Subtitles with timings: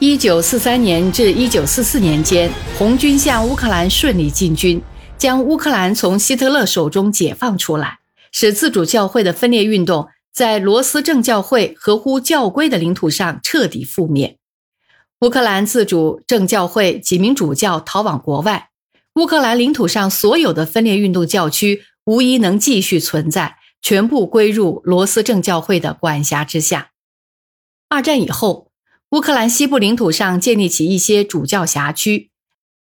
[0.00, 2.48] 一九四三年至一九四四年间，
[2.78, 4.80] 红军向乌克兰顺利进军，
[5.18, 7.98] 将乌克兰从希特勒手中解放出来，
[8.30, 14.38] 使自主教会的分裂运动在罗斯正教会合乎教规的领土上彻底覆灭。
[15.22, 18.68] 乌克兰自主正教会几名主教逃往国外，
[19.16, 26.90] 乌克兰领土上所有的分裂运动教区无一能继续存在，全部归入罗斯正教会的管辖之下。
[27.88, 28.67] 二战以后。
[29.10, 32.30] 乌克兰西部领土上建立起一些主教辖区，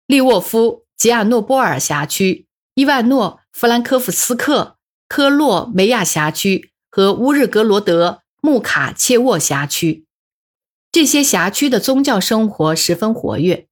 [0.09, 4.77] 利沃夫、吉尔诺波尔辖区、伊万诺弗兰科夫斯克、
[5.09, 10.05] 科洛梅亚辖区和乌日格罗德穆卡切沃辖区。
[10.91, 13.69] 这些辖区的宗教生活十分活跃。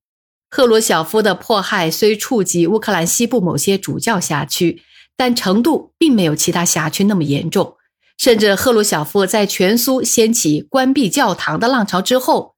[0.49, 4.81] 赫罗晓夫的迫害虽触及乌克兰西部某些主教辖区，
[5.17, 7.77] 但程度并没有其他辖区那么严重。
[8.17, 12.55] 甚至赫鲁晓夫在全苏掀起关闭教堂的浪潮之后，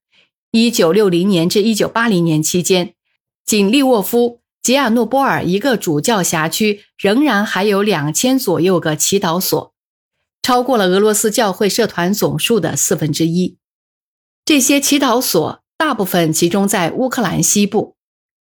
[0.52, 2.94] 一九六零年至一九八零年期间，
[3.44, 9.72] 仅利沃夫、吉亚诺波尔一个主教辖区仍然还有两千左右个祈祷所，
[10.42, 13.56] 超过了俄罗斯教会社团总数的四分之一。
[14.44, 17.96] 这些祈祷所大部分集中在乌克兰西部。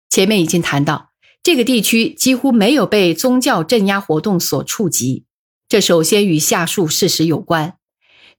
[0.09, 1.11] 前面已经谈到，
[1.43, 5.26] 这个地区几乎没有被宗教镇压活动所触及。
[5.69, 7.75] 这首先与下述事实有关：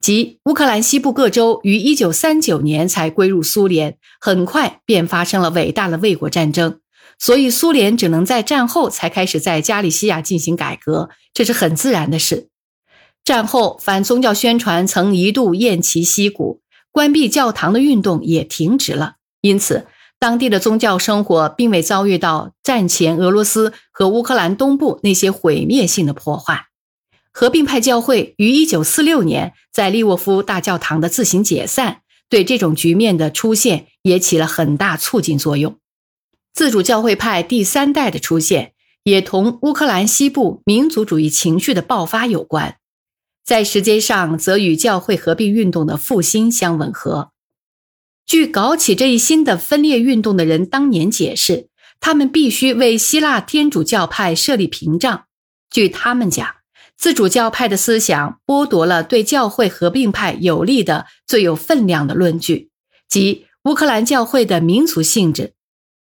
[0.01, 6.81] 即乌克兰西部各州于1939年才归入苏联，很快便发生了伟大的卫国战争，
[7.19, 12.49] 所以苏联只能在战后才开始在加利西亚进行改革，这是很自然的事。
[13.23, 19.87] 战后反宗教宣传曾一度偃旗息鼓，关闭教堂的运动也停止了，因此
[20.19, 26.68] 当地的宗教生活并未遭遇到战前俄罗斯和乌克兰东部那些毁灭性的破坏。
[27.31, 35.79] 合并派教会于一九四六年在利沃夫大教堂的自行解散，对这种局面的出现也起了很大促进作用。
[36.53, 38.73] 自主教会派第三代的出现，
[39.05, 42.79] 也同乌克兰西部民族主义情绪的爆发有关，
[43.45, 47.31] 在时间上则与教会合并运动的复兴相吻合。
[48.27, 51.69] 据搞起这一新的分裂运动的人当年解释，
[52.01, 55.27] 他们必须为希腊天主教派设立屏障。
[55.71, 56.58] 据他们讲。
[56.99, 62.71] 自主教派的思想剥夺了对教会合并派有利的最有分量的论据，
[63.09, 65.55] 即乌克兰教会的民族性质。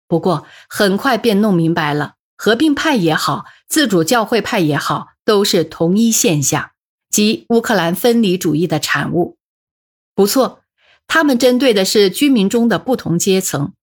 [0.07, 6.71] 不过，很快便弄明白了，合并派也好，自主教会派也好，都是同一现象，
[7.11, 9.37] 即乌克兰分离主义的产物。
[10.15, 10.61] 不错，
[11.05, 13.73] 他们针对的是居民中的不同阶层，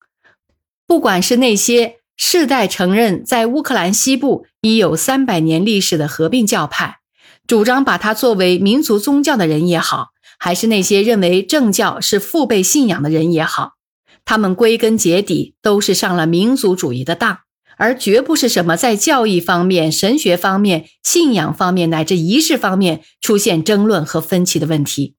[0.85, 1.98] 不管是那些。
[2.21, 6.97] 世代承认在乌克兰西部已有三百年历史的合并教派，
[7.47, 13.75] 主张把它作为民族宗教的人也好，还是那些认为政教是父辈信仰的人也好，
[14.25, 17.39] 他们归根结底都是上了民族主义的当，
[17.77, 25.15] 而绝不是什么在教义方面、神学方面、信仰方面乃至仪式方面出现争论和分歧的问题。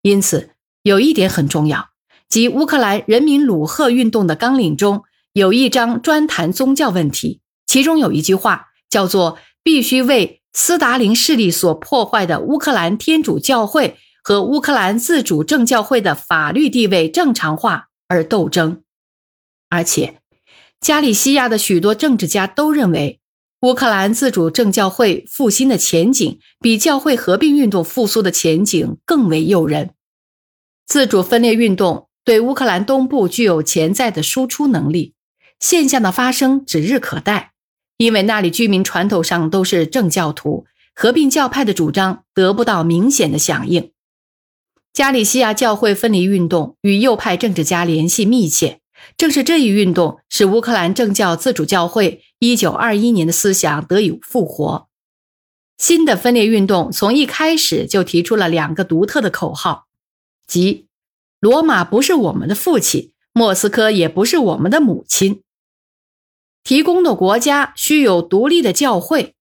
[0.00, 0.52] 因此，
[0.82, 1.90] 有一点很重要，
[2.26, 5.02] 即乌克兰人民鲁赫运动的纲领中。
[5.36, 18.82] 有一章专谈宗教问题，其中有一句话叫做“必须为斯大林势力所破坏的乌克兰天主教会和乌克兰自主正教会的法律地位正常化而斗争”。
[19.68, 20.22] 而且，
[20.80, 23.20] 加利西亚的许多政治家都认为，
[23.60, 29.90] 乌克兰自主正教会复兴的前景比教会合并运动复苏的前景更为诱人。
[30.86, 35.12] 自主分裂运动对乌克兰东部具有潜在的输出能力。
[35.58, 37.52] 现象的发生指日可待，
[37.96, 43.90] 因为那里居民传统上都是正教徒，合并教派的主张得不到明显的响应。
[44.92, 48.80] 加利西亚教会分离运动与右派政治家联系密切，
[49.16, 54.88] 正是这一运动使乌克兰正教自主教会1921年的思想得以复活。
[55.78, 59.86] 新的分裂运动从一开始就提出了两个独特的口号，
[60.46, 60.86] 即
[61.40, 65.42] “罗马不是我们的父亲，莫斯科也不是我们的母亲”。
[66.66, 69.36] 提供的国家需有独立的教会。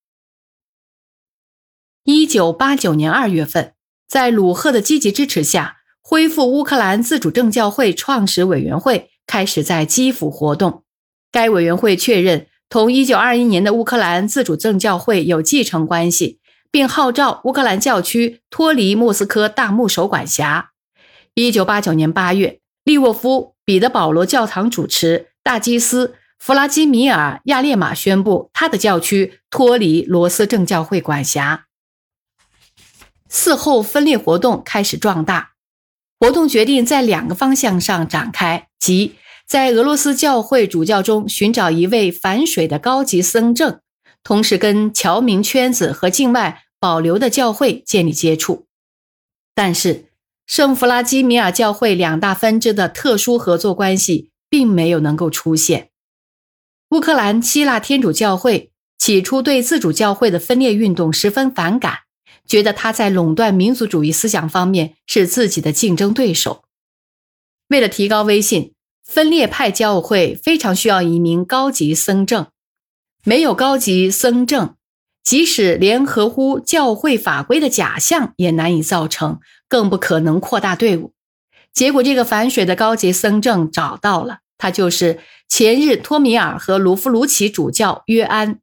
[2.04, 3.74] 一九八九年二月份，
[4.07, 10.83] 在鲁赫的积极支持下，恢复乌克兰自主正教会创始委员会开始在基辅活动。
[11.31, 16.39] 该委员会确认同一九二一年的乌克兰自主正教会有继承关系，
[16.69, 20.74] 并号召乌克兰教区脱离莫斯科大牧首管辖。
[21.33, 26.18] 一九八九年八月，利沃夫彼得保罗教堂主持大祭司。
[26.37, 31.65] 弗拉基米尔·亚列马宣布，他的教区脱离罗斯正教会管辖。
[33.29, 35.53] 嗣后分裂活动开始壮大。
[36.19, 39.15] 活动决定在两个方向上展开，即
[39.47, 43.79] 在俄罗斯教会主教中寻找一位反水的高级僧正，
[44.23, 48.67] 同时跟侨民圈子和境外保留的教会建立接触。
[49.53, 50.05] 但是，
[50.47, 55.89] 圣弗拉基米尔教会两大分支的特殊合作关系并没有能够出现。
[56.91, 61.99] 乌克兰希腊天主教会起初对自主教会的分裂运动十分反感，
[62.45, 66.63] 觉得他在垄断民族主义思想方面是自己的竞争对手。
[67.69, 68.73] 为了提高威信，
[69.03, 72.47] 分裂派教会非常需要一名高级僧正。
[73.23, 74.75] 没有高级僧正，
[75.23, 81.13] 即使连合乎教会法规的假象也难以造成，更不可能扩大队伍。
[81.73, 84.41] 结果，这个反水的高级僧正找到了。
[84.57, 88.59] 他就是前日托米尔和卢夫卢奇主教约安，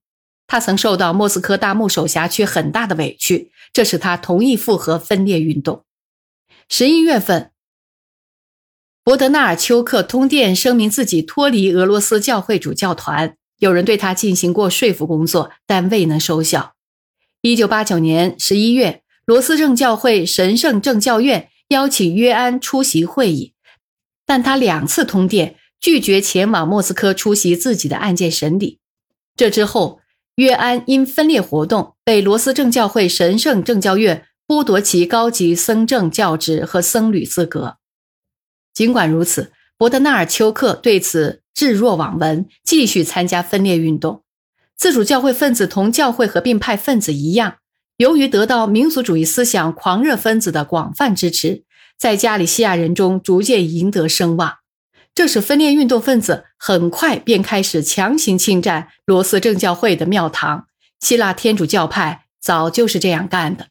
[0.46, 5.84] 他曾受到莫斯科大牧首辖区很大的委屈，这使他同意复合分裂运动。
[6.68, 7.50] 十一月份，
[9.02, 16.74] 博德纳尔丘克通电声明自己脱离俄罗斯教会主教团，有人对他进行过说服工作，但未能收效。
[17.40, 23.54] 一九八九年十一月，罗斯正教会神圣正教院邀请约安出席会议，
[24.26, 25.56] 但他两次通电。
[25.82, 28.78] 拒绝前往莫斯科出席自己的案件审理。
[29.36, 30.00] 这之后，
[30.36, 37.78] 约安因分裂活动被罗斯正教会神圣正教院剥夺其高级僧正教职和僧侣资格。
[38.72, 44.22] 尽管如此，博德纳尔丘克对此置若罔闻，继续参加分裂运动。
[44.76, 47.56] 自主教会分子同教会合并派分子一样，
[47.96, 51.64] 由于得到民族主义思想狂热分子的广泛支持，
[51.98, 54.61] 在加里西亚人中逐渐赢得声望。
[55.14, 60.66] 这使分裂运动分子很快便开始强行侵占罗斯正教会的庙堂。
[61.00, 63.68] 希腊天主教派早就是这样干的。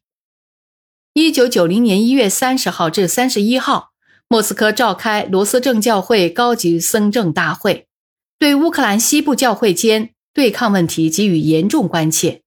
[1.14, 3.92] 一九九零年一月三十号至三十一号，
[4.28, 7.88] 莫斯科召开罗斯正教会高级僧政大会，
[8.38, 12.42] 对乌克兰西部教会间对抗问题给予严重关切。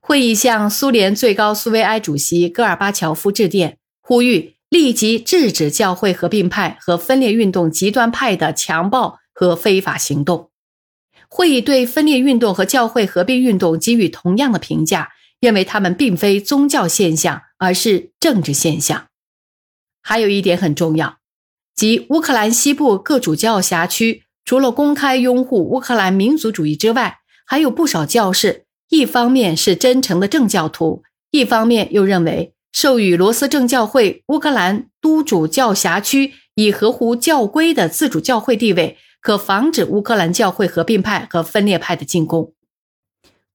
[0.00, 4.57] 会议向苏联最高苏维埃主席戈尔巴乔夫致电，呼吁。
[4.70, 10.50] 立即制止教会合并派和分裂运动极端派的强暴和非法行动。
[11.28, 15.10] 会议对分裂运动和教会合并运动给予同样的评价，
[15.40, 19.06] 认为他们并非宗教现象，而是政治现象。
[20.02, 21.18] 还有一点很重要，
[21.74, 32.54] 即乌克兰西部各主教辖区除了公开拥护乌克兰民族主义之外，还有不少教士，一方面是真诚的正教徒，一方面又认为。
[32.80, 42.54] 授予罗斯正教会乌克兰都主教辖区以合乎教规的自主教会地位，可防止乌克兰教会合并派和分裂派的进攻。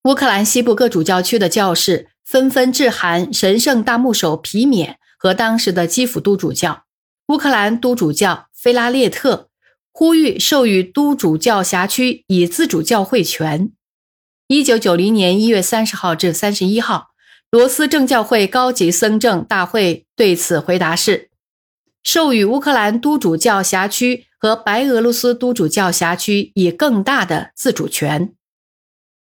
[0.04, 6.84] 乌克兰西部各主教区的教士纷纷致函神圣大牧首皮缅和当时的基辅都主教、
[7.30, 9.48] 乌克兰都主教菲拉列特，
[9.94, 13.72] 呼吁授予都主教辖区以自主教会权。
[14.50, 17.13] 一九九零年一月三十号至三十一号。
[17.54, 21.30] 罗斯正教会高级僧政大会对此回答是：
[22.02, 28.34] 授予乌克兰都主教辖区和白俄罗斯都主教辖区以更大的自主权。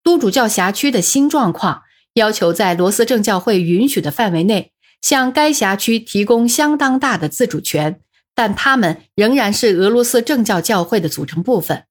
[0.02, 8.00] 都主教辖区的新状况要求在罗斯正教会允许的范围内，向该辖区提供相当大的自主权，
[8.34, 11.84] 但他们仍然是俄罗斯正教教会的组成部分。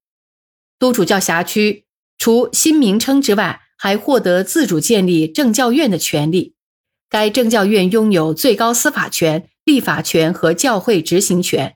[0.77, 1.85] 都主教辖区
[2.17, 6.53] 除新名称之外，还获得自主建立政教院的权利。
[7.09, 11.75] 该政教院拥有最高司法权、立法权和教会执行权。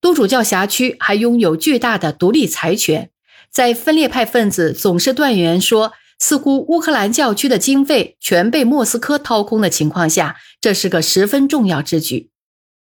[0.00, 3.10] 都主教辖区还拥有巨大的独立财权。
[3.50, 12.30] 在分裂派分子总是断言说，似乎乌克兰教区的经费全被莫斯科掏空的情况下，这是个十分重要之举。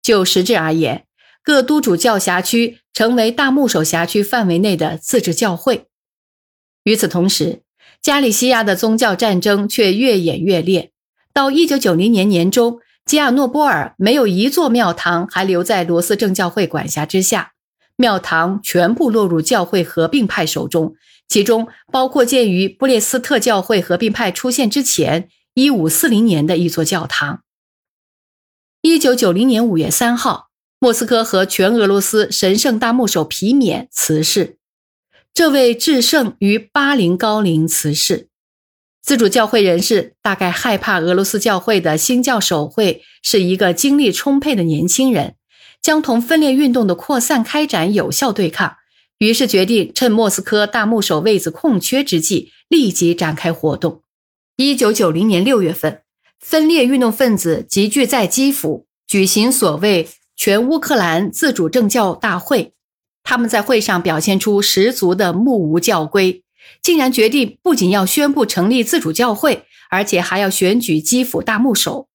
[0.02, 1.06] 就实质而言，
[1.42, 5.86] 各都主教辖区成为大牧首辖区范围内的自治教会。
[6.84, 7.61] 与此同时，
[8.02, 10.90] 加利西亚的宗教战争却越演越烈。
[11.32, 17.52] 到一九九零年年中，吉亚诺波尔没有一座庙堂还留在罗斯正教会管辖之下，
[17.96, 20.94] 庙堂全部落入教会合并派手中，
[21.28, 27.42] 其中包括建于布列斯特教会合并派出现之前一五四零年的一座教堂。
[28.82, 30.48] 一九九零年五月三号，
[30.80, 34.58] 莫斯科和全俄罗斯神圣大牧首皮缅辞世。
[35.34, 38.28] 这位至圣于巴陵高龄辞世，
[39.00, 45.36] 自主教会人士大概害怕俄罗斯教会的新教首会是一个精力充沛的年轻人，
[45.80, 48.76] 将同分裂运动的扩散开展有效对抗，
[49.16, 54.02] 于是决定趁莫斯科大牧首位子空缺之际，立即展开活动。
[54.56, 56.02] 一九九零年六月份，
[56.38, 62.74] 分裂运动分子集聚在基辅，举行所谓全乌克兰自主政教大会。
[63.24, 66.42] 他们在会上表现出十足的目无教规，
[66.82, 72.08] 竟然决定不仅要宣布成立自主教会，而且还要选举基辅大牧首。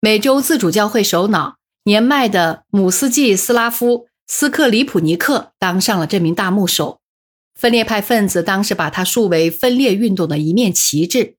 [0.00, 7.00] 美洲自主教会首脑年迈的姆斯季斯拉夫斯克里普尼克当上了这名大牧首。
[7.54, 11.36] 分裂派分子当时把他树为分裂运动的一面旗帜。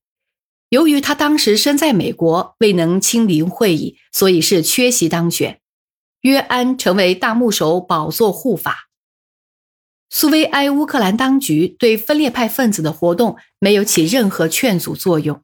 [0.70, 5.60] 由于他当时身在美国，未能亲临会议，所以是缺席当选。
[6.24, 8.90] 约安成为大牧首，宝座护法。
[10.10, 15.42] 苏维埃乌克兰当局对分裂派分子的活动没有起任何劝阻作用。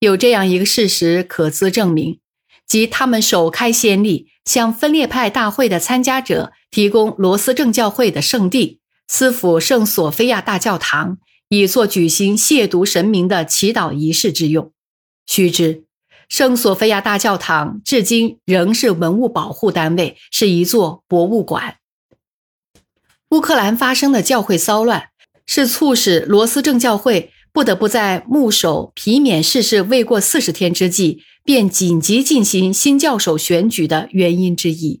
[0.00, 2.18] 有这样一个事实可资证明，
[2.66, 14.72] 即他们首开先例，向分裂派大会的参加者提供罗斯正教会的圣地斯府圣索菲亚大教堂，以作举行亵渎神明的祈祷仪式之用。
[15.26, 15.87] 须知。
[16.28, 21.76] 圣索菲亚大教堂至今仍是文物保护单位，是一座博物馆。
[23.30, 25.08] 乌克兰发生的教会骚乱，
[25.46, 35.00] 是促使罗斯正教会不得不在牧首皮免逝世未过四十天之际，便紧急进行新教首选举的原因之一。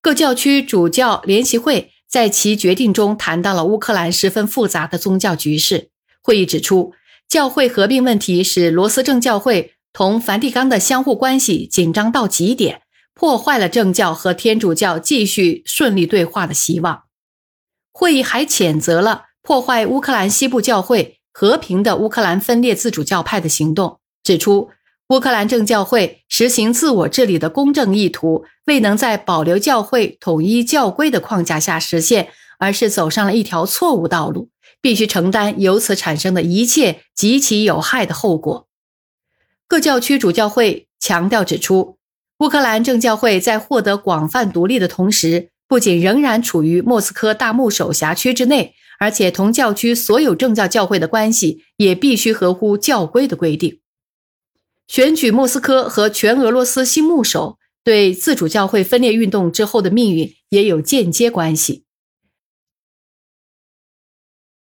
[0.00, 5.90] 各教区主教联席会在其决定中谈到了乌克兰十分复杂的宗教局势。
[6.22, 6.94] 会议指出，
[7.28, 9.73] 教会合并问题使罗斯正教会。
[9.94, 12.82] 同梵蒂冈的相互关系紧张到极点，
[13.14, 17.04] 破坏了政教和天主教继续顺利对话的希望。
[17.92, 24.70] 会议还谴责了破坏乌克兰西部教会和平的乌克兰分裂自主教派的行动，指出
[25.10, 34.48] 乌克兰正教会实行自我治理的公正意图未能在保留教会统一教规的框架下实现，而是走上了一条错误道路，
[34.80, 38.66] 必须承担由此产生的一切极其有害的后果。
[39.74, 41.98] 各教区主教会强调指出，
[42.38, 53.80] 乌克兰正教会在获得广泛独立的同时，不仅仍然处于莫斯科大牧首辖区之内，而且同教区所有正教教会的关系也必须合乎教规的规定。
[54.86, 61.82] 选举莫斯科和全俄罗斯新牧首，对自主教会分裂运动之后的命运也有间接关系。